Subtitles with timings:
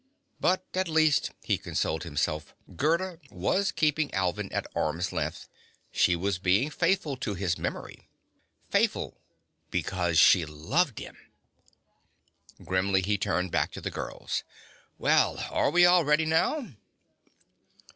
[0.39, 5.47] But at least, he consoled himself, Gerda was keeping Alvin at arm's length.
[5.91, 8.09] She was being faithful to his memory.
[8.67, 9.21] Faithful
[9.69, 11.15] because she loved him.
[12.65, 14.43] Grimly, he turned back to the girls.
[14.97, 16.65] "Well, are we all ready now?"